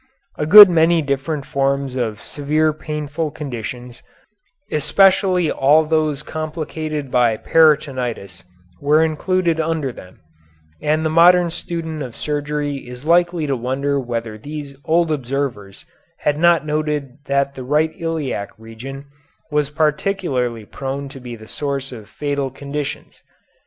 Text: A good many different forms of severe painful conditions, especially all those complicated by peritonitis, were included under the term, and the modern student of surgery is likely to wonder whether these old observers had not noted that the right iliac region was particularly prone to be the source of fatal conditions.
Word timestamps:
A 0.35 0.47
good 0.47 0.67
many 0.67 1.03
different 1.03 1.45
forms 1.45 1.95
of 1.95 2.19
severe 2.23 2.73
painful 2.73 3.29
conditions, 3.29 4.01
especially 4.71 5.51
all 5.51 5.85
those 5.85 6.23
complicated 6.23 7.11
by 7.11 7.37
peritonitis, 7.37 8.43
were 8.81 9.03
included 9.03 9.59
under 9.59 9.91
the 9.91 10.01
term, 10.01 10.19
and 10.81 11.05
the 11.05 11.11
modern 11.11 11.51
student 11.51 12.01
of 12.01 12.15
surgery 12.15 12.77
is 12.77 13.05
likely 13.05 13.45
to 13.45 13.55
wonder 13.55 13.99
whether 13.99 14.39
these 14.39 14.75
old 14.85 15.11
observers 15.11 15.85
had 16.21 16.39
not 16.39 16.65
noted 16.65 17.19
that 17.27 17.53
the 17.53 17.63
right 17.63 17.93
iliac 17.99 18.49
region 18.57 19.05
was 19.51 19.69
particularly 19.69 20.65
prone 20.65 21.09
to 21.09 21.19
be 21.19 21.35
the 21.35 21.47
source 21.47 21.91
of 21.91 22.09
fatal 22.09 22.49
conditions. 22.49 23.21